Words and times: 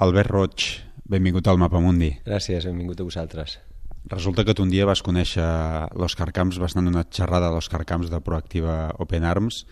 Albert 0.00 0.30
Roig, 0.32 0.64
benvingut 1.04 1.44
al 1.50 1.58
Mapa 1.60 1.76
Mundi. 1.76 2.08
Gràcies, 2.24 2.64
benvingut 2.64 3.02
a 3.02 3.04
vosaltres. 3.04 3.58
Resulta 4.08 4.46
que 4.48 4.54
tu 4.56 4.64
un 4.64 4.70
dia 4.72 4.86
vas 4.88 5.02
conèixer 5.04 5.44
l'Òscar 5.92 6.30
Camps, 6.32 6.56
vas 6.56 6.72
anar 6.72 6.88
una 6.88 7.02
xerrada 7.04 7.50
a 7.50 7.52
l'Òscar 7.52 7.82
Camps 7.84 8.08
de 8.08 8.20
Proactiva 8.24 8.94
Open 9.04 9.26
Arms 9.28 9.66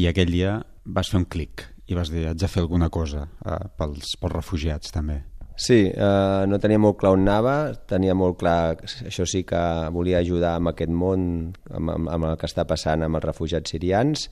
i 0.00 0.06
aquell 0.08 0.32
dia 0.32 0.54
vas 0.88 1.12
fer 1.12 1.20
un 1.20 1.28
clic 1.28 1.66
i 1.84 1.98
vas 1.98 2.08
dir, 2.08 2.24
haig 2.30 2.40
de 2.40 2.48
fer 2.48 2.64
alguna 2.64 2.88
cosa 2.88 3.26
eh, 3.44 3.60
pels, 3.76 4.16
pels 4.16 4.36
refugiats 4.38 4.94
també. 4.94 5.20
Sí, 5.60 5.82
eh, 5.92 6.42
no 6.48 6.62
tenia 6.64 6.80
molt 6.80 6.96
clar 7.02 7.12
on 7.18 7.28
anava, 7.28 7.58
tenia 7.92 8.16
molt 8.16 8.40
clar, 8.40 8.78
això 9.04 9.28
sí 9.28 9.44
que 9.44 9.60
volia 9.92 10.24
ajudar 10.24 10.56
amb 10.56 10.72
aquest 10.72 10.96
món, 10.96 11.28
amb, 11.68 11.92
amb, 11.92 12.12
amb 12.16 12.32
el 12.32 12.40
que 12.40 12.48
està 12.48 12.64
passant 12.64 13.04
amb 13.04 13.20
els 13.20 13.28
refugiats 13.28 13.76
sirians, 13.76 14.30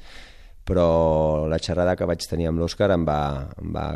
però 0.64 1.45
la 1.45 1.61
xerrada 1.61 1.93
que 1.93 2.09
vaig 2.09 2.25
tenir 2.25 2.48
amb 2.48 2.64
l'Òscar 2.64 2.95
em, 2.96 3.05
va, 3.05 3.21
em 3.61 3.75
va 3.77 3.91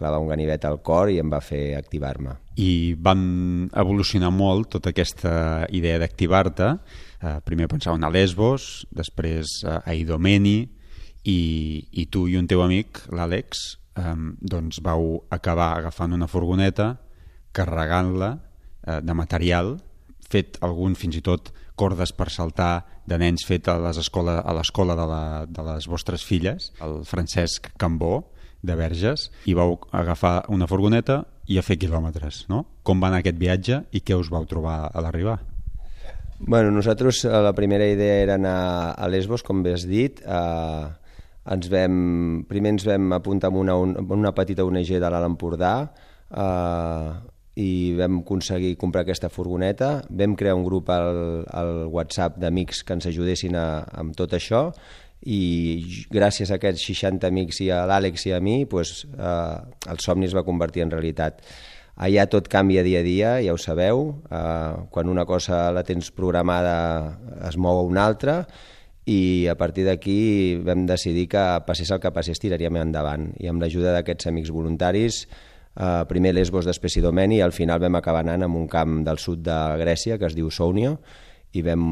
clavar 0.00 0.20
un 0.22 0.30
ganivet 0.32 0.64
al 0.64 0.80
cor 0.86 1.12
i 1.12 1.20
em 1.20 1.28
va 1.30 1.42
fer 1.44 1.76
activar-me. 1.76 2.34
I 2.56 2.96
van 2.96 3.22
evolucionar 3.76 4.32
molt 4.32 4.72
tota 4.76 4.94
aquesta 4.94 5.32
idea 5.76 6.00
d'activar-te. 6.00 6.72
Eh, 7.20 7.36
primer 7.44 7.68
pensaven 7.68 8.04
a 8.04 8.10
Lesbos, 8.12 8.86
després 8.96 9.60
a 9.68 9.94
Idomeni, 9.94 10.58
i, 11.28 11.40
i 11.92 12.06
tu 12.08 12.24
i 12.28 12.38
un 12.40 12.48
teu 12.48 12.64
amic, 12.64 13.04
l'Àlex, 13.12 13.62
eh, 14.00 14.16
doncs 14.40 14.80
vau 14.84 15.20
acabar 15.30 15.74
agafant 15.76 16.16
una 16.16 16.28
furgoneta, 16.30 16.94
carregant-la 17.52 18.32
eh, 18.36 19.00
de 19.04 19.16
material, 19.16 19.76
fet 20.30 20.60
algun 20.64 20.94
fins 20.94 21.18
i 21.18 21.24
tot 21.26 21.50
cordes 21.80 22.12
per 22.12 22.28
saltar 22.30 22.84
de 23.08 23.16
nens 23.18 23.42
fet 23.48 23.68
a 23.72 23.78
l'escola 23.80 24.42
de, 24.44 25.06
la, 25.08 25.22
de 25.48 25.64
les 25.66 25.88
vostres 25.90 26.24
filles, 26.26 26.70
el 26.84 27.00
Francesc 27.08 27.72
Cambó, 27.80 28.30
de 28.62 28.76
Verges 28.76 29.28
i 29.48 29.54
vau 29.56 29.78
agafar 29.92 30.44
una 30.52 30.68
furgoneta 30.70 31.22
i 31.50 31.58
a 31.58 31.64
fer 31.66 31.78
quilòmetres, 31.80 32.44
no? 32.52 32.64
Com 32.86 33.00
va 33.02 33.08
anar 33.10 33.22
aquest 33.24 33.38
viatge 33.40 33.82
i 33.90 34.04
què 34.04 34.18
us 34.18 34.30
vau 34.30 34.46
trobar 34.46 34.84
a 34.92 35.02
l'arribar? 35.02 35.40
Bueno, 36.40 36.70
nosaltres 36.70 37.24
eh, 37.24 37.32
la 37.42 37.52
primera 37.52 37.86
idea 37.86 38.22
era 38.22 38.34
anar 38.38 38.94
a 38.96 39.08
Lesbos, 39.08 39.42
com 39.44 39.62
bé 39.62 39.74
has 39.76 39.84
dit. 39.88 40.22
Eh, 40.24 40.86
ens 41.52 41.68
vam, 41.72 41.98
primer 42.48 42.76
ens 42.76 42.86
vam 42.88 43.12
apuntar 43.16 43.50
amb 43.50 43.60
una, 43.60 43.76
una 43.76 44.32
petita 44.36 44.64
ONG 44.64 44.94
de 44.96 45.10
l'Alt 45.10 45.28
Empordà 45.28 45.74
eh, 45.84 47.10
i 47.60 47.70
vam 47.98 48.22
aconseguir 48.22 48.76
comprar 48.80 49.04
aquesta 49.04 49.28
furgoneta. 49.28 49.98
Vam 50.08 50.36
crear 50.38 50.56
un 50.56 50.64
grup 50.64 50.88
al, 50.94 51.44
al 51.50 51.74
WhatsApp 51.92 52.40
d'amics 52.40 52.84
que 52.86 52.96
ens 52.96 53.10
ajudessin 53.10 53.58
a, 53.58 53.68
amb 54.00 54.16
tot 54.16 54.32
això 54.38 54.68
i 55.26 56.06
gràcies 56.08 56.50
a 56.50 56.56
aquests 56.56 56.86
60 56.88 57.28
amics 57.28 57.60
i 57.60 57.68
a 57.74 57.82
l'Àlex 57.88 58.24
i 58.28 58.32
a 58.32 58.40
mi 58.40 58.64
pues, 58.64 59.04
eh, 59.12 59.90
el 59.92 60.00
somni 60.00 60.28
es 60.28 60.36
va 60.36 60.46
convertir 60.46 60.86
en 60.86 60.92
realitat. 60.92 61.42
Allà 62.00 62.24
tot 62.32 62.48
canvia 62.48 62.82
dia 62.82 63.02
a 63.02 63.04
dia, 63.04 63.30
ja 63.44 63.52
ho 63.52 63.58
sabeu. 63.60 64.06
Eh, 64.30 64.86
quan 64.90 65.12
una 65.12 65.26
cosa 65.28 65.68
la 65.72 65.84
tens 65.84 66.10
programada 66.10 67.18
es 67.48 67.58
mou 67.60 67.82
a 67.82 67.84
una 67.84 68.06
altra 68.06 68.46
i 69.04 69.48
a 69.50 69.56
partir 69.58 69.84
d'aquí 69.84 70.56
vam 70.64 70.86
decidir 70.88 71.26
que 71.28 71.44
passés 71.66 71.90
el 71.90 72.00
que 72.00 72.12
passés 72.14 72.40
tiraríem 72.40 72.80
endavant. 72.80 73.30
I 73.40 73.50
amb 73.52 73.60
l'ajuda 73.60 73.92
d'aquests 73.98 74.30
amics 74.32 74.52
voluntaris 74.54 75.26
eh, 75.76 76.04
primer 76.08 76.32
Lesbos, 76.34 76.64
després 76.64 76.96
Idomeni 76.96 77.40
i 77.40 77.44
al 77.44 77.52
final 77.52 77.80
vam 77.82 78.00
acabar 78.00 78.24
anant 78.24 78.48
en 78.48 78.56
un 78.56 78.68
camp 78.68 79.02
del 79.04 79.20
sud 79.20 79.44
de 79.44 79.58
Grècia 79.82 80.16
que 80.16 80.30
es 80.30 80.36
diu 80.38 80.48
Sounio 80.50 80.98
i 81.52 81.62
vam, 81.66 81.84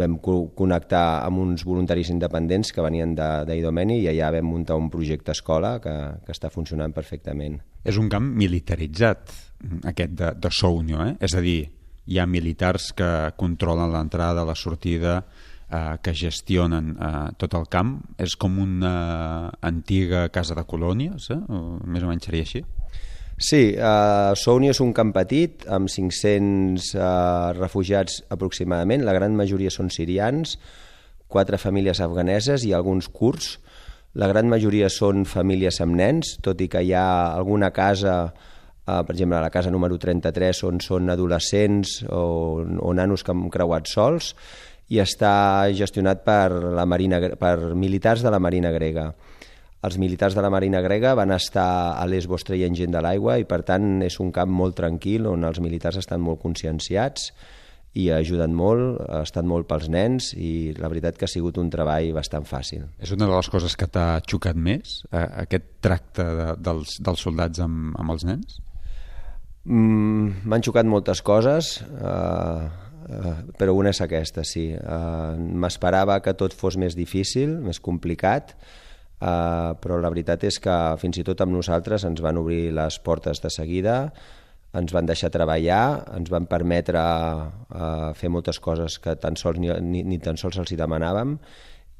vam 0.00 0.16
connectar 0.18 1.22
amb 1.22 1.42
uns 1.44 1.62
voluntaris 1.66 2.10
independents 2.10 2.72
que 2.74 2.82
venien 2.82 3.14
d'Idomeni 3.14 4.00
i 4.02 4.08
allà 4.10 4.32
vam 4.34 4.48
muntar 4.50 4.78
un 4.80 4.88
projecte 4.90 5.34
escola 5.36 5.76
que, 5.82 5.94
que 6.26 6.34
està 6.34 6.50
funcionant 6.50 6.94
perfectament. 6.94 7.60
És 7.86 8.00
un 8.00 8.10
camp 8.10 8.26
militaritzat, 8.34 9.34
aquest 9.92 10.16
de, 10.18 10.32
de 10.34 10.50
Sounio, 10.50 11.04
eh? 11.06 11.14
és 11.22 11.36
a 11.38 11.44
dir, 11.44 11.60
hi 12.08 12.18
ha 12.18 12.26
militars 12.26 12.90
que 12.98 13.10
controlen 13.38 13.92
l'entrada, 13.94 14.46
la 14.48 14.56
sortida, 14.58 15.20
eh, 15.70 15.94
que 16.02 16.14
gestionen 16.16 16.96
eh, 16.96 17.12
tot 17.38 17.54
el 17.54 17.68
camp. 17.70 17.94
És 18.18 18.34
com 18.40 18.58
una 18.58 19.52
antiga 19.62 20.26
casa 20.34 20.56
de 20.58 20.66
colònies, 20.66 21.30
eh? 21.34 21.38
o 21.46 21.78
més 21.86 22.02
o 22.02 22.10
menys 22.10 22.26
seria 22.30 22.48
així? 22.48 22.64
Sí, 23.38 23.76
uh, 23.78 24.34
Souni 24.34 24.66
és 24.72 24.80
un 24.82 24.90
camp 24.90 25.12
petit 25.14 25.62
amb 25.70 25.86
500 25.86 26.88
uh, 26.96 26.98
eh, 26.98 27.52
refugiats 27.54 28.16
aproximadament, 28.34 29.04
la 29.06 29.14
gran 29.14 29.36
majoria 29.38 29.70
són 29.70 29.92
sirians, 29.94 30.56
quatre 31.30 31.60
famílies 31.62 32.00
afganeses 32.02 32.64
i 32.66 32.74
alguns 32.74 33.06
kurds. 33.14 33.60
La 34.18 34.26
gran 34.26 34.50
majoria 34.50 34.88
són 34.90 35.22
famílies 35.22 35.78
amb 35.84 35.94
nens, 36.00 36.34
tot 36.42 36.58
i 36.58 36.66
que 36.66 36.82
hi 36.82 36.90
ha 36.98 37.06
alguna 37.36 37.70
casa, 37.70 38.16
uh, 38.26 39.00
per 39.06 39.14
exemple, 39.14 39.38
la 39.38 39.54
casa 39.54 39.70
número 39.70 40.00
33, 40.02 40.64
on 40.66 40.82
són 40.82 41.14
adolescents 41.14 42.00
o, 42.10 42.24
o 42.58 42.90
nanos 42.90 43.22
que 43.22 43.36
han 43.36 43.46
creuat 43.54 43.86
sols, 43.86 44.32
i 44.90 44.98
està 44.98 45.68
gestionat 45.78 46.26
per, 46.26 46.74
la 46.74 46.88
Marina, 46.90 47.22
per 47.38 47.76
militars 47.78 48.26
de 48.26 48.34
la 48.34 48.42
Marina 48.42 48.74
grega 48.74 49.12
els 49.88 49.96
militars 50.00 50.36
de 50.36 50.44
la 50.44 50.50
Marina 50.52 50.82
grega 50.84 51.14
van 51.16 51.32
estar 51.32 51.96
a 51.96 52.04
Lesbos 52.08 52.44
traient 52.44 52.76
gent 52.76 52.92
de 52.92 53.00
l'aigua 53.04 53.38
i 53.40 53.46
per 53.48 53.62
tant 53.66 54.02
és 54.04 54.18
un 54.20 54.32
camp 54.34 54.50
molt 54.52 54.76
tranquil 54.76 55.26
on 55.30 55.46
els 55.48 55.62
militars 55.64 55.96
estan 56.02 56.20
molt 56.20 56.42
conscienciats 56.42 57.30
i 57.98 58.10
ajuden 58.12 58.52
molt, 58.54 58.98
ha 59.08 59.22
estat 59.24 59.46
molt 59.48 59.66
pels 59.70 59.88
nens 59.90 60.32
i 60.36 60.74
la 60.78 60.90
veritat 60.92 61.16
que 61.18 61.24
ha 61.26 61.30
sigut 61.30 61.56
un 61.58 61.70
treball 61.72 62.12
bastant 62.14 62.44
fàcil. 62.46 62.84
És 63.00 63.14
una 63.14 63.26
de 63.26 63.32
les 63.32 63.48
coses 63.50 63.74
que 63.80 63.88
t'ha 63.90 64.20
xocat 64.28 64.58
més, 64.60 65.00
eh, 65.10 65.24
aquest 65.44 65.70
tracte 65.84 66.26
de, 66.38 66.48
dels, 66.60 66.98
dels 67.02 67.24
soldats 67.24 67.62
amb, 67.64 67.96
amb 67.98 68.14
els 68.14 68.26
nens? 68.28 68.58
Mm, 69.64 70.44
M'han 70.48 70.64
xocat 70.64 70.86
moltes 70.86 71.24
coses, 71.24 71.78
eh, 71.80 72.68
eh, 73.08 73.32
però 73.58 73.74
una 73.74 73.96
és 73.96 74.02
aquesta, 74.04 74.44
sí. 74.44 74.68
Eh, 74.76 75.32
M'esperava 75.64 76.20
que 76.20 76.36
tot 76.36 76.54
fos 76.54 76.76
més 76.76 76.94
difícil, 76.96 77.56
més 77.64 77.80
complicat, 77.80 78.54
Uh, 79.18 79.74
però 79.82 79.96
la 79.98 80.12
veritat 80.12 80.44
és 80.46 80.60
que 80.62 80.74
fins 81.02 81.16
i 81.18 81.24
tot 81.26 81.40
amb 81.42 81.56
nosaltres 81.56 82.04
ens 82.06 82.20
van 82.22 82.38
obrir 82.38 82.68
les 82.70 82.98
portes 83.02 83.42
de 83.42 83.50
seguida, 83.50 83.96
ens 84.78 84.92
van 84.94 85.08
deixar 85.08 85.32
treballar, 85.34 86.04
ens 86.14 86.30
van 86.30 86.46
permetre 86.46 87.00
uh, 87.00 88.12
fer 88.14 88.30
moltes 88.30 88.60
coses 88.62 89.00
que 89.02 89.16
tan 89.18 89.34
sols 89.40 89.58
ni, 89.58 89.72
ni, 89.82 90.04
ni 90.06 90.20
tan 90.22 90.38
sols 90.38 90.60
els 90.62 90.70
hi 90.70 90.78
demanàvem 90.78 91.34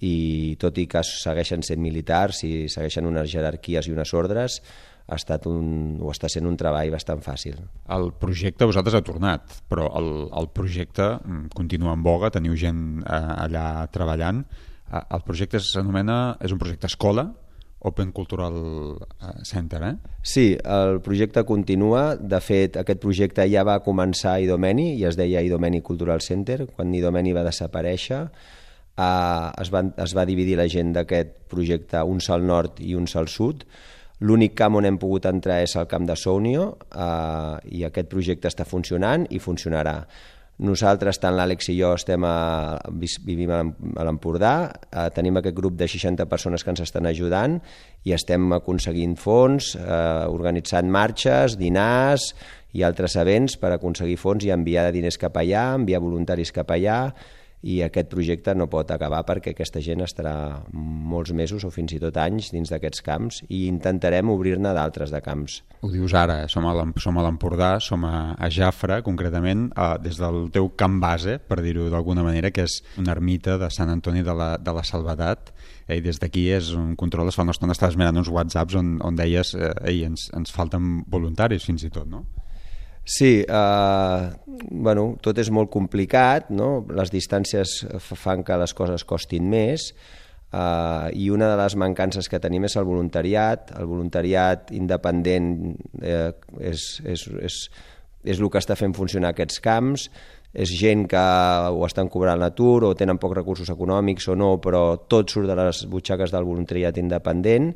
i 0.04 0.54
tot 0.62 0.78
i 0.78 0.86
que 0.86 1.02
segueixen 1.02 1.64
sent 1.66 1.82
militars 1.82 2.44
i 2.46 2.68
segueixen 2.70 3.08
unes 3.08 3.26
jerarquies 3.32 3.88
i 3.88 3.94
unes 3.96 4.14
ordres, 4.14 4.60
ha 5.08 5.16
estat 5.16 5.46
un, 5.48 5.96
o 6.04 6.12
està 6.12 6.28
sent 6.30 6.46
un 6.46 6.56
treball 6.60 6.92
bastant 6.92 7.22
fàcil. 7.24 7.56
El 7.94 8.10
projecte 8.20 8.68
vosaltres 8.68 8.98
ha 8.98 9.04
tornat, 9.04 9.58
però 9.68 9.88
el, 9.98 10.10
el 10.36 10.50
projecte 10.54 11.14
mm, 11.16 11.48
continua 11.56 11.94
en 11.96 12.04
boga, 12.04 12.30
teniu 12.34 12.56
gent 12.60 13.00
eh, 13.00 13.20
allà 13.46 13.88
treballant. 13.94 14.44
El 14.88 15.22
projecte 15.26 15.60
s'anomena, 15.60 16.38
és 16.40 16.54
un 16.54 16.60
projecte 16.60 16.88
escola, 16.88 17.28
Open 17.80 18.10
Cultural 18.10 18.54
eh, 19.22 19.44
Center, 19.44 19.82
eh? 19.82 19.94
Sí, 20.22 20.56
el 20.64 21.00
projecte 21.00 21.44
continua. 21.46 22.16
De 22.16 22.40
fet, 22.42 22.76
aquest 22.80 23.00
projecte 23.02 23.46
ja 23.50 23.62
va 23.66 23.78
començar 23.84 24.34
a 24.34 24.40
Idomeni 24.42 24.94
i 24.98 25.04
es 25.06 25.18
deia 25.18 25.44
Idomeni 25.46 25.80
Cultural 25.86 26.24
Center. 26.24 26.64
Quan 26.72 26.94
Idomeni 26.94 27.34
va 27.36 27.46
desaparèixer, 27.46 28.24
eh, 28.24 29.50
es, 29.62 29.70
van, 29.70 29.92
es 29.96 30.16
va 30.16 30.26
dividir 30.26 30.58
la 30.58 30.66
gent 30.66 30.90
d'aquest 30.96 31.36
projecte 31.52 32.02
uns 32.02 32.30
al 32.34 32.42
nord 32.46 32.82
i 32.82 32.96
uns 32.98 33.14
al 33.16 33.30
sud. 33.30 33.62
L'únic 34.26 34.56
camp 34.58 34.74
on 34.80 34.88
hem 34.88 34.98
pogut 34.98 35.28
entrar 35.30 35.60
és 35.62 35.76
el 35.78 35.86
camp 35.86 36.08
de 36.08 36.16
Sounio 36.18 36.72
eh, 36.90 37.78
i 37.78 37.84
aquest 37.86 38.10
projecte 38.10 38.50
està 38.50 38.66
funcionant 38.66 39.28
i 39.30 39.38
funcionarà. 39.38 40.00
Nosaltres, 40.58 41.20
tant 41.22 41.36
l'Àlex 41.38 41.68
i 41.70 41.76
jo, 41.78 41.92
estem 41.94 42.24
a, 42.26 42.78
vivim 42.98 43.52
a 43.54 44.06
l'Empordà, 44.06 44.52
eh, 44.90 45.04
tenim 45.14 45.38
aquest 45.38 45.54
grup 45.54 45.76
de 45.78 45.86
60 45.86 46.26
persones 46.26 46.64
que 46.64 46.72
ens 46.74 46.82
estan 46.82 47.06
ajudant 47.06 47.60
i 48.02 48.14
estem 48.16 48.50
aconseguint 48.56 49.14
fons, 49.22 49.76
eh, 49.78 50.26
organitzant 50.26 50.90
marxes, 50.90 51.54
dinars 51.60 52.32
i 52.74 52.82
altres 52.82 53.14
events 53.22 53.54
per 53.56 53.70
aconseguir 53.76 54.18
fons 54.18 54.48
i 54.48 54.50
enviar 54.50 54.88
diners 54.90 55.20
cap 55.22 55.38
allà, 55.38 55.68
enviar 55.78 56.02
voluntaris 56.02 56.50
cap 56.52 56.74
allà 56.74 57.00
i 57.62 57.80
aquest 57.82 58.10
projecte 58.12 58.54
no 58.54 58.68
pot 58.70 58.90
acabar 58.94 59.24
perquè 59.26 59.52
aquesta 59.52 59.80
gent 59.82 60.04
estarà 60.04 60.34
molts 60.72 61.32
mesos 61.34 61.64
o 61.66 61.70
fins 61.74 61.94
i 61.96 62.00
tot 62.02 62.16
anys 62.22 62.52
dins 62.54 62.70
d'aquests 62.70 63.02
camps 63.02 63.40
i 63.48 63.64
intentarem 63.66 64.30
obrir-ne 64.30 64.72
d'altres 64.76 65.10
de 65.10 65.20
camps. 65.24 65.62
Ho 65.82 65.90
dius 65.90 66.14
ara, 66.14 66.40
som 66.50 66.66
a 66.66 66.74
l'Empordà, 66.74 67.76
som 67.82 68.04
a, 68.06 68.34
a 68.38 68.50
Jafra, 68.50 69.00
concretament, 69.06 69.68
a, 69.74 69.96
des 70.02 70.18
del 70.20 70.48
teu 70.54 70.70
camp 70.78 70.98
base, 71.02 71.38
per 71.38 71.60
dir-ho 71.64 71.88
d'alguna 71.90 72.26
manera, 72.26 72.52
que 72.54 72.66
és 72.66 72.80
una 72.98 73.14
ermita 73.14 73.58
de 73.58 73.70
Sant 73.74 73.90
Antoni 73.90 74.22
de 74.26 74.34
la, 74.34 74.52
de 74.58 74.74
la 74.74 74.86
Salvedat, 74.86 75.52
eh, 75.86 75.98
i 75.98 76.02
des 76.04 76.18
d'aquí 76.22 76.48
és 76.54 76.72
un 76.78 76.94
control, 76.98 77.30
fa 77.34 77.46
una 77.46 77.54
estona 77.54 77.74
estaves 77.74 77.98
mirant 77.98 78.22
uns 78.22 78.30
whatsapps 78.30 78.78
on, 78.78 78.96
on 79.04 79.18
deies 79.18 79.54
eh, 79.58 79.72
ei, 79.86 80.04
ens, 80.06 80.28
ens 80.36 80.54
falten 80.54 81.02
voluntaris 81.10 81.66
fins 81.66 81.86
i 81.86 81.90
tot, 81.94 82.06
no? 82.10 82.24
Sí, 83.08 83.40
eh, 83.40 84.30
bueno, 84.68 85.14
tot 85.24 85.38
és 85.40 85.48
molt 85.48 85.70
complicat, 85.72 86.50
no? 86.52 86.84
les 86.92 87.08
distàncies 87.08 87.80
fan 88.04 88.44
que 88.44 88.58
les 88.60 88.74
coses 88.76 89.06
costin 89.08 89.48
més, 89.48 89.92
Uh, 90.48 91.12
I 91.12 91.28
una 91.28 91.50
de 91.50 91.56
les 91.60 91.74
mancances 91.76 92.24
que 92.24 92.40
tenim 92.40 92.64
és 92.64 92.76
el 92.80 92.86
voluntariat. 92.88 93.68
El 93.76 93.84
voluntariat 93.90 94.70
independent 94.72 95.50
eh, 96.00 96.30
és, 96.70 96.86
és, 97.04 97.26
és, 97.44 97.58
és 98.24 98.40
el 98.40 98.48
que 98.48 98.62
està 98.62 98.72
fent 98.78 98.96
funcionar 98.96 99.34
aquests 99.34 99.60
camps. 99.60 100.08
És 100.56 100.72
gent 100.72 101.04
que 101.10 101.20
ho 101.20 101.84
estan 101.84 102.08
cobrant 102.08 102.40
l'atur 102.40 102.86
o 102.88 102.94
tenen 102.96 103.20
pocs 103.20 103.36
recursos 103.36 103.68
econòmics 103.68 104.30
o 104.32 104.38
no, 104.40 104.54
però 104.64 104.96
tot 105.04 105.28
surt 105.28 105.50
de 105.50 105.58
les 105.58 105.82
butxaques 105.92 106.32
del 106.32 106.48
voluntariat 106.48 106.96
independent 106.96 107.74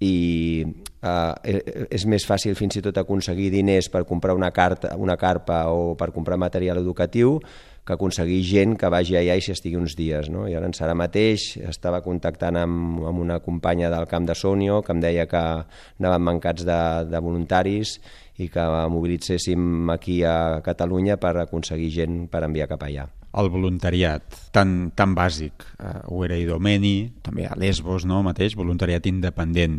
i 0.00 0.64
eh, 1.02 1.88
és 1.92 2.06
més 2.08 2.24
fàcil 2.26 2.56
fins 2.56 2.78
i 2.80 2.84
tot 2.84 2.96
aconseguir 3.00 3.50
diners 3.52 3.90
per 3.92 4.06
comprar 4.08 4.34
una, 4.36 4.50
carta, 4.50 4.94
una 4.96 5.18
carpa 5.20 5.66
o 5.72 5.94
per 6.00 6.10
comprar 6.14 6.40
material 6.40 6.80
educatiu 6.80 7.38
que 7.84 7.96
aconseguir 7.96 8.40
gent 8.44 8.76
que 8.78 8.90
vagi 8.92 9.16
allà 9.18 9.36
i 9.36 9.44
s'hi 9.44 9.54
estigui 9.54 9.78
uns 9.80 9.96
dies. 9.98 10.28
No? 10.32 10.46
I 10.48 10.56
ara 10.56 10.68
ara 10.84 10.96
mateix 10.96 11.56
estava 11.68 12.02
contactant 12.04 12.56
amb, 12.60 13.04
amb 13.08 13.20
una 13.20 13.40
companya 13.44 13.90
del 13.90 14.06
camp 14.06 14.28
de 14.28 14.36
Sonio 14.36 14.80
que 14.82 14.92
em 14.92 15.00
deia 15.00 15.26
que 15.26 15.44
anaven 16.00 16.22
mancats 16.22 16.64
de, 16.64 16.80
de 17.10 17.20
voluntaris 17.20 17.98
i 18.40 18.48
que 18.48 18.66
mobilitzéssim 18.88 19.90
aquí 19.92 20.22
a 20.24 20.60
Catalunya 20.64 21.16
per 21.20 21.36
aconseguir 21.40 21.90
gent 21.92 22.28
per 22.30 22.44
enviar 22.46 22.68
cap 22.70 22.86
allà. 22.88 23.08
El 23.30 23.50
voluntariat, 23.50 24.24
tan, 24.50 24.90
tan 24.98 25.14
bàsic, 25.14 25.66
eh, 25.78 25.92
ho 26.10 26.24
era 26.26 26.38
Idomeni, 26.38 27.12
també 27.22 27.46
a 27.46 27.54
Lesbos, 27.54 28.06
no, 28.08 28.24
mateix, 28.26 28.56
voluntariat 28.58 29.06
independent. 29.06 29.78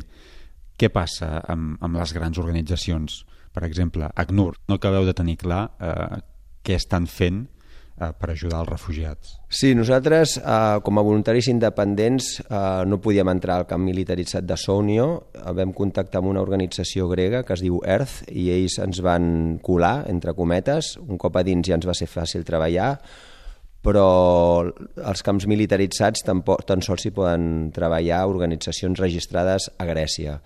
Què 0.80 0.88
passa 0.90 1.42
amb, 1.52 1.76
amb 1.84 2.00
les 2.00 2.14
grans 2.16 2.40
organitzacions? 2.40 3.22
Per 3.52 3.66
exemple, 3.68 4.08
ACNUR, 4.16 4.56
no 4.72 4.78
acabeu 4.80 5.04
de 5.06 5.14
tenir 5.14 5.36
clar 5.42 5.66
eh, 5.84 6.22
què 6.64 6.78
estan 6.80 7.10
fent 7.12 7.42
eh, 7.44 8.12
per 8.18 8.30
ajudar 8.32 8.62
els 8.64 8.70
refugiats. 8.70 9.34
Sí, 9.52 9.74
nosaltres, 9.76 10.38
eh, 10.40 10.80
com 10.86 10.98
a 10.98 11.04
voluntaris 11.04 11.50
independents, 11.52 12.30
eh, 12.46 12.62
no 12.88 13.02
podíem 13.04 13.30
entrar 13.34 13.58
al 13.60 13.68
camp 13.68 13.84
militaritzat 13.84 14.48
de 14.48 14.58
Sounio. 14.58 15.10
Eh, 15.34 15.52
vam 15.58 15.74
contactar 15.76 16.22
amb 16.22 16.32
una 16.32 16.42
organització 16.42 17.10
grega 17.12 17.44
que 17.44 17.58
es 17.58 17.66
diu 17.66 17.82
Earth 17.84 18.24
i 18.32 18.48
ells 18.56 18.80
ens 18.80 19.04
van 19.04 19.60
colar, 19.62 20.06
entre 20.08 20.34
cometes. 20.34 20.96
Un 21.04 21.20
cop 21.20 21.36
a 21.36 21.44
dins 21.44 21.68
ja 21.68 21.76
ens 21.76 21.90
va 21.90 21.98
ser 21.98 22.08
fàcil 22.08 22.48
treballar, 22.48 22.96
però 23.82 24.62
els 24.62 25.24
camps 25.26 25.48
militaritzats 25.50 26.26
tampoc, 26.26 26.66
tan 26.70 26.84
sols 26.86 27.08
hi 27.08 27.14
poden 27.16 27.72
treballar 27.74 28.28
organitzacions 28.30 29.02
registrades 29.02 29.72
a 29.78 29.88
Grècia. 29.90 30.38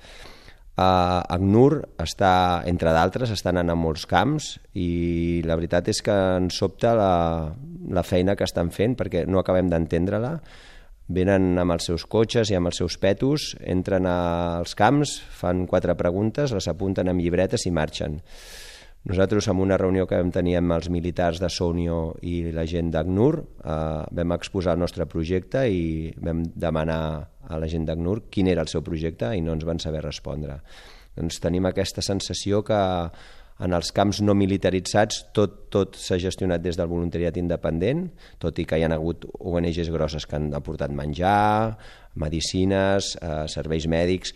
Uh, 0.75 1.23
ACNUR 1.31 1.85
està, 2.03 2.63
entre 2.67 2.91
d'altres, 2.91 3.31
està 3.31 3.53
anant 3.53 3.71
a 3.71 3.77
molts 3.79 4.03
camps 4.11 4.57
i 4.75 5.39
la 5.47 5.55
veritat 5.55 5.87
és 5.87 6.01
que 6.03 6.15
ens 6.41 6.57
sobta 6.59 6.91
la, 6.99 7.11
la 7.95 8.03
feina 8.03 8.35
que 8.35 8.43
estan 8.43 8.73
fent 8.75 8.97
perquè 8.99 9.23
no 9.27 9.39
acabem 9.39 9.71
d'entendre-la. 9.71 10.33
Venen 11.15 11.53
amb 11.61 11.75
els 11.75 11.88
seus 11.88 12.03
cotxes 12.09 12.51
i 12.51 12.57
amb 12.57 12.71
els 12.71 12.81
seus 12.81 12.97
petos, 12.99 13.53
entren 13.61 14.07
als 14.09 14.75
camps, 14.75 15.19
fan 15.39 15.63
quatre 15.69 15.95
preguntes, 15.95 16.51
les 16.51 16.67
apunten 16.67 17.07
amb 17.07 17.23
llibretes 17.23 17.67
i 17.69 17.71
marxen. 17.71 18.19
Nosaltres, 19.05 19.47
en 19.47 19.59
una 19.61 19.77
reunió 19.77 20.07
que 20.09 20.17
vam 20.17 20.31
tenir 20.33 20.55
amb 20.57 20.73
els 20.73 20.87
militars 20.89 21.37
de 21.37 21.45
Sonio 21.53 22.15
i 22.25 22.39
la 22.55 22.63
gent 22.65 22.89
d'ACNUR, 22.89 23.35
eh, 23.37 23.75
vam 24.17 24.33
exposar 24.33 24.73
el 24.73 24.81
nostre 24.81 25.05
projecte 25.05 25.61
i 25.69 26.09
vam 26.17 26.41
demanar 26.55 27.03
a 27.45 27.59
la 27.61 27.69
gent 27.69 27.85
d'ACNUR 27.85 28.23
quin 28.33 28.49
era 28.49 28.65
el 28.65 28.71
seu 28.71 28.81
projecte 28.81 29.29
i 29.37 29.45
no 29.45 29.53
ens 29.53 29.65
van 29.69 29.77
saber 29.79 30.01
respondre. 30.01 30.57
Doncs 31.15 31.37
tenim 31.39 31.69
aquesta 31.69 32.01
sensació 32.01 32.63
que 32.65 32.81
en 33.65 33.77
els 33.77 33.93
camps 33.95 34.23
no 34.25 34.33
militaritzats 34.33 35.21
tot, 35.37 35.67
tot 35.69 36.01
s'ha 36.01 36.17
gestionat 36.19 36.65
des 36.65 36.75
del 36.75 36.89
voluntariat 36.89 37.37
independent, 37.37 38.07
tot 38.41 38.57
i 38.57 38.65
que 38.65 38.79
hi 38.79 38.83
ha 38.83 38.91
hagut 38.97 39.29
ONGs 39.37 39.93
grosses 39.93 40.25
que 40.25 40.39
han 40.39 40.49
aportat 40.57 40.91
menjar, 40.91 41.77
medicines, 42.15 43.13
eh, 43.21 43.45
serveis 43.53 43.85
mèdics, 43.85 44.33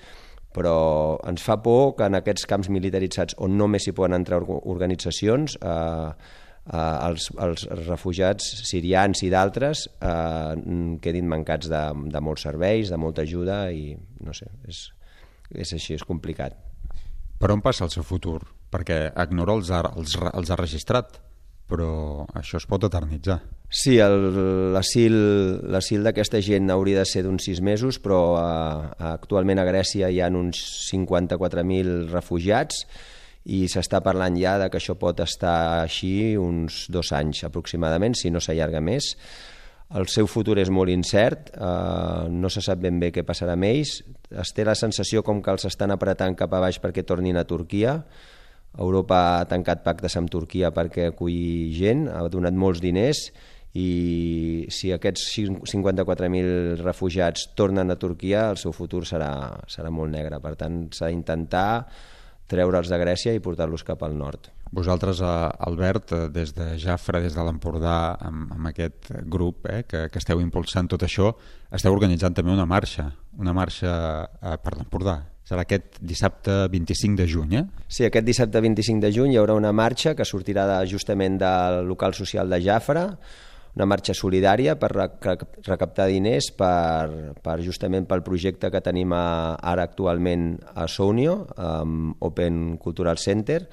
però 0.56 1.20
ens 1.30 1.44
fa 1.46 1.60
por 1.62 1.96
que 1.98 2.08
en 2.10 2.18
aquests 2.20 2.48
camps 2.50 2.70
militaritzats 2.74 3.38
on 3.46 3.58
només 3.58 3.86
s'hi 3.86 3.94
poden 3.96 4.18
entrar 4.18 4.42
organitzacions 4.48 5.58
eh, 5.62 6.10
eh, 6.74 6.98
els, 7.10 7.30
els 7.38 7.66
refugiats 7.86 8.48
sirians 8.70 9.24
i 9.26 9.32
d'altres 9.34 9.86
eh, 10.02 10.56
quedin 11.04 11.30
mancats 11.30 11.70
de, 11.70 11.84
de 12.10 12.24
molts 12.26 12.48
serveis, 12.50 12.90
de 12.90 12.98
molta 12.98 13.26
ajuda 13.28 13.68
i 13.72 13.94
no 14.26 14.34
sé, 14.34 14.50
és, 14.68 14.88
és 15.54 15.78
així, 15.78 15.96
és 16.00 16.06
complicat. 16.08 16.58
Per 17.40 17.54
on 17.54 17.62
passa 17.64 17.86
el 17.86 17.94
seu 17.94 18.04
futur? 18.04 18.42
Perquè 18.70 19.08
ACNUR 19.18 19.50
els 19.56 19.70
ha, 19.74 19.84
els, 19.98 20.18
els 20.20 20.50
ha 20.52 20.58
registrat 20.60 21.22
però 21.70 22.26
això 22.38 22.60
es 22.60 22.68
pot 22.70 22.86
eternitzar. 22.88 23.40
Sí, 23.70 24.00
l'asil 24.02 26.08
d'aquesta 26.08 26.42
gent 26.42 26.72
hauria 26.74 27.04
de 27.04 27.06
ser 27.06 27.22
d'uns 27.26 27.46
sis 27.46 27.62
mesos, 27.62 28.00
però 28.02 28.22
a, 28.40 28.50
a, 28.98 29.14
actualment 29.14 29.62
a 29.62 29.68
Grècia 29.68 30.10
hi 30.10 30.18
ha 30.24 30.32
uns 30.34 30.64
54.000 30.90 32.10
refugiats 32.10 32.82
i 33.46 33.68
s'està 33.70 34.02
parlant 34.06 34.36
ja 34.38 34.58
de 34.62 34.72
que 34.74 34.82
això 34.82 34.98
pot 35.00 35.22
estar 35.22 35.84
així 35.84 36.36
uns 36.38 36.88
dos 36.90 37.14
anys 37.14 37.46
aproximadament, 37.46 38.18
si 38.18 38.34
no 38.34 38.42
s'allarga 38.42 38.82
més. 38.82 39.14
El 39.98 40.10
seu 40.10 40.28
futur 40.30 40.58
és 40.62 40.70
molt 40.70 40.92
incert, 40.94 41.54
eh, 41.54 42.26
no 42.30 42.50
se 42.50 42.62
sap 42.66 42.82
ben 42.82 43.00
bé 43.02 43.14
què 43.14 43.24
passarà 43.26 43.56
amb 43.58 43.70
ells, 43.70 44.00
es 44.30 44.54
té 44.54 44.66
la 44.66 44.78
sensació 44.78 45.24
com 45.26 45.42
que 45.42 45.54
els 45.54 45.66
estan 45.66 45.94
apretant 45.94 46.36
cap 46.38 46.54
a 46.54 46.62
baix 46.62 46.78
perquè 46.82 47.06
tornin 47.06 47.38
a 47.38 47.46
Turquia, 47.50 48.00
Europa 48.78 49.40
ha 49.40 49.48
tancat 49.50 49.82
pactes 49.86 50.16
amb 50.20 50.30
Turquia 50.32 50.74
perquè 50.76 51.10
aculli 51.10 51.72
gent, 51.76 52.08
ha 52.12 52.28
donat 52.30 52.54
molts 52.54 52.84
diners 52.84 53.30
i 53.78 54.66
si 54.74 54.92
aquests 54.94 55.26
54.000 55.38 56.80
refugiats 56.82 57.52
tornen 57.58 57.92
a 57.92 57.98
Turquia, 58.02 58.48
el 58.54 58.58
seu 58.58 58.74
futur 58.74 59.04
serà, 59.06 59.32
serà 59.70 59.92
molt 59.94 60.10
negre. 60.14 60.40
Per 60.42 60.56
tant, 60.58 60.88
s'ha 60.96 61.12
d'intentar 61.12 61.86
treure'ls 62.50 62.90
de 62.90 62.98
Grècia 62.98 63.36
i 63.36 63.44
portar-los 63.44 63.86
cap 63.86 64.02
al 64.04 64.18
nord. 64.18 64.50
Vosaltres, 64.74 65.22
eh, 65.22 65.50
Albert, 65.66 66.12
eh, 66.14 66.30
des 66.30 66.54
de 66.54 66.78
Jafra, 66.78 67.22
des 67.22 67.34
de 67.34 67.44
l'Empordà, 67.46 68.18
amb, 68.20 68.52
amb 68.54 68.68
aquest 68.70 69.12
grup 69.26 69.66
eh, 69.70 69.84
que, 69.84 70.10
que 70.10 70.22
esteu 70.22 70.42
impulsant 70.42 70.90
tot 70.90 71.06
això, 71.06 71.34
esteu 71.72 71.94
organitzant 71.94 72.34
també 72.34 72.54
una 72.54 72.66
marxa, 72.70 73.12
una 73.38 73.54
marxa 73.54 73.92
eh, 74.42 74.58
per 74.62 74.78
l'Empordà. 74.78 75.20
Serà 75.50 75.64
aquest 75.66 75.98
dissabte 76.06 76.68
25 76.70 77.18
de 77.18 77.26
juny, 77.26 77.54
eh? 77.58 77.64
Sí, 77.90 78.04
aquest 78.06 78.26
dissabte 78.28 78.62
25 78.62 79.02
de 79.02 79.10
juny 79.16 79.32
hi 79.34 79.40
haurà 79.42 79.56
una 79.58 79.72
marxa 79.74 80.14
que 80.14 80.28
sortirà 80.28 80.68
de, 80.70 80.76
justament 80.92 81.40
del 81.42 81.88
local 81.90 82.14
social 82.14 82.52
de 82.54 82.60
Jafra, 82.62 83.08
una 83.74 83.88
marxa 83.90 84.14
solidària 84.14 84.76
per 84.78 84.92
recaptar 84.94 86.06
diners 86.12 86.52
per, 86.58 87.34
per 87.42 87.56
justament 87.66 88.06
pel 88.10 88.22
projecte 88.26 88.70
que 88.70 88.82
tenim 88.86 89.16
a, 89.18 89.56
ara 89.72 89.88
actualment 89.90 90.52
a 90.76 90.86
Sounio, 90.86 91.40
amb 91.58 92.22
Open 92.30 92.78
Cultural 92.78 93.18
Center. 93.18 93.64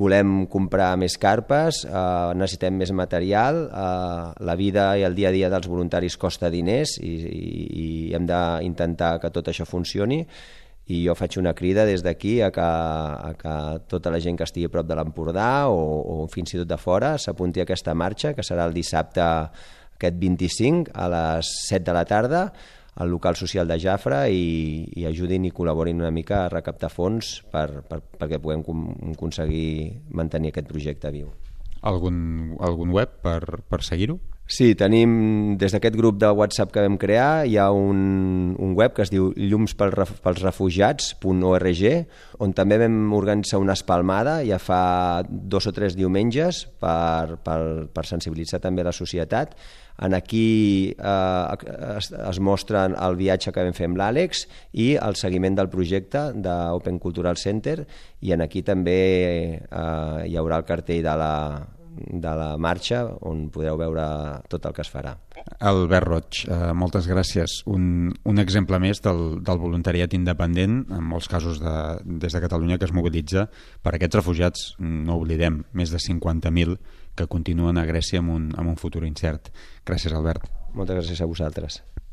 Volem 0.00 0.46
comprar 0.50 0.92
més 0.98 1.16
carpes, 1.18 1.84
eh, 1.86 2.30
necessitem 2.38 2.76
més 2.78 2.90
material, 2.94 3.64
eh, 3.66 4.26
la 4.46 4.58
vida 4.58 4.88
i 4.98 5.06
el 5.06 5.14
dia 5.14 5.30
a 5.30 5.34
dia 5.34 5.50
dels 5.50 5.70
voluntaris 5.70 6.18
costa 6.18 6.50
diners 6.50 6.96
i, 7.02 7.14
i, 7.30 7.62
i 7.84 7.86
hem 8.14 8.26
d'intentar 8.26 9.20
que 9.22 9.30
tot 9.34 9.50
això 9.50 9.66
funcioni 9.66 10.24
i 10.90 11.04
jo 11.04 11.14
faig 11.14 11.38
una 11.38 11.52
crida 11.54 11.84
des 11.86 12.02
d'aquí 12.02 12.40
a, 12.42 12.50
que, 12.54 12.64
a 12.64 13.34
que 13.38 13.54
tota 13.90 14.10
la 14.10 14.18
gent 14.22 14.38
que 14.38 14.46
estigui 14.48 14.66
a 14.66 14.72
prop 14.72 14.88
de 14.88 14.96
l'Empordà 14.98 15.68
o, 15.70 15.78
o 16.00 16.26
fins 16.32 16.54
i 16.54 16.60
tot 16.62 16.70
de 16.70 16.78
fora 16.80 17.14
s'apunti 17.18 17.62
a 17.62 17.68
aquesta 17.68 17.94
marxa, 17.94 18.34
que 18.34 18.46
serà 18.46 18.66
el 18.66 18.74
dissabte 18.74 19.22
aquest 19.22 20.18
25 20.18 20.94
a 20.94 21.08
les 21.12 21.54
7 21.68 21.84
de 21.86 21.94
la 21.94 22.04
tarda 22.08 22.44
al 23.00 23.08
local 23.08 23.36
social 23.36 23.68
de 23.68 23.78
Jafra 23.80 24.24
i, 24.28 24.88
i 24.98 25.06
ajudin 25.08 25.46
i 25.46 25.52
col·laborin 25.54 26.02
una 26.02 26.10
mica 26.10 26.44
a 26.44 26.50
recaptar 26.52 26.90
fons 26.92 27.38
per, 27.52 27.84
per, 27.86 28.00
perquè 28.18 28.40
puguem 28.42 28.64
aconseguir 29.14 30.00
mantenir 30.10 30.50
aquest 30.50 30.68
projecte 30.68 31.12
viu. 31.14 31.30
Algun, 31.86 32.56
algun 32.60 32.90
web 32.92 33.20
per, 33.22 33.62
per 33.70 33.80
seguir-ho? 33.86 34.18
Sí, 34.50 34.72
tenim, 34.74 35.54
des 35.62 35.70
d'aquest 35.70 35.94
grup 35.94 36.16
de 36.18 36.26
WhatsApp 36.34 36.72
que 36.74 36.82
vam 36.82 36.98
crear, 36.98 37.46
hi 37.46 37.54
ha 37.54 37.70
un, 37.70 38.50
un 38.58 38.74
web 38.74 38.90
que 38.96 39.04
es 39.04 39.10
diu 39.12 39.28
llumspelsrefugiats.org, 39.38 41.82
on 42.42 42.54
també 42.58 42.78
vam 42.82 43.14
organitzar 43.14 43.60
una 43.62 43.78
espalmada 43.78 44.42
ja 44.42 44.58
fa 44.58 45.22
dos 45.30 45.70
o 45.70 45.72
tres 45.76 45.94
diumenges 45.94 46.66
per, 46.82 47.38
per, 47.46 47.86
per 47.94 48.04
sensibilitzar 48.10 48.58
també 48.66 48.82
la 48.82 48.90
societat. 48.90 49.54
En 50.02 50.18
aquí 50.18 50.98
eh, 50.98 51.54
es, 51.94 52.10
es 52.10 52.38
mostra 52.42 52.90
el 52.90 53.14
viatge 53.20 53.52
que 53.54 53.62
vam 53.62 53.76
fer 53.76 53.86
amb 53.86 54.02
l'Àlex 54.02 54.50
i 54.72 54.96
el 54.98 55.14
seguiment 55.14 55.54
del 55.62 55.70
projecte 55.70 56.34
d'Open 56.34 56.98
Cultural 56.98 57.38
Center 57.38 57.86
i 58.26 58.34
en 58.34 58.42
aquí 58.42 58.66
també 58.66 59.62
eh, 59.62 60.26
hi 60.26 60.34
haurà 60.34 60.58
el 60.58 60.66
cartell 60.66 61.06
de 61.06 61.14
la, 61.22 61.70
de 61.96 62.32
la 62.36 62.54
marxa 62.60 63.02
on 63.26 63.48
podreu 63.52 63.78
veure 63.80 64.04
tot 64.50 64.66
el 64.66 64.74
que 64.76 64.84
es 64.84 64.90
farà. 64.92 65.16
Albert 65.70 66.06
Roig, 66.06 66.40
eh, 66.46 66.72
moltes 66.76 67.08
gràcies. 67.10 67.60
Un, 67.70 68.12
un 68.24 68.42
exemple 68.42 68.78
més 68.82 69.02
del, 69.04 69.40
del 69.44 69.60
voluntariat 69.60 70.14
independent, 70.16 70.82
en 70.92 71.04
molts 71.04 71.28
casos 71.32 71.60
de, 71.62 71.74
des 72.04 72.36
de 72.36 72.42
Catalunya, 72.44 72.78
que 72.78 72.88
es 72.88 72.94
mobilitza 72.96 73.48
per 73.82 73.94
aquests 73.96 74.20
refugiats, 74.20 74.66
no 74.78 75.18
oblidem, 75.20 75.62
més 75.72 75.92
de 75.92 76.02
50.000 76.02 76.78
que 77.18 77.28
continuen 77.28 77.80
a 77.80 77.86
Grècia 77.88 78.22
amb 78.22 78.36
un, 78.36 78.50
amb 78.56 78.72
un 78.72 78.78
futur 78.80 79.04
incert. 79.08 79.52
Gràcies, 79.86 80.14
Albert. 80.14 80.48
Moltes 80.74 81.02
gràcies 81.02 81.20
a 81.20 81.28
vosaltres. 81.28 81.82